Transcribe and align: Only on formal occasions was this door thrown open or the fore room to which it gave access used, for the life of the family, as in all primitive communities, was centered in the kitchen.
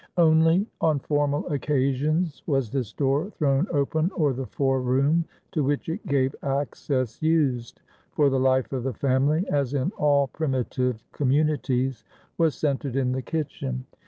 Only 0.17 0.65
on 0.81 0.97
formal 0.97 1.45
occasions 1.53 2.41
was 2.47 2.71
this 2.71 2.91
door 2.91 3.29
thrown 3.37 3.67
open 3.71 4.09
or 4.15 4.33
the 4.33 4.47
fore 4.47 4.81
room 4.81 5.25
to 5.51 5.63
which 5.63 5.87
it 5.89 6.07
gave 6.07 6.33
access 6.41 7.21
used, 7.21 7.81
for 8.11 8.31
the 8.31 8.39
life 8.39 8.73
of 8.73 8.81
the 8.81 8.95
family, 8.95 9.47
as 9.49 9.75
in 9.75 9.91
all 9.99 10.25
primitive 10.29 11.03
communities, 11.11 12.03
was 12.39 12.55
centered 12.55 12.95
in 12.95 13.11
the 13.11 13.21
kitchen. 13.21 13.85